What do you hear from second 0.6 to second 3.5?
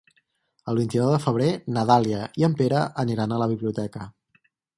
El vint-i-nou de febrer na Dàlia i en Pere aniran a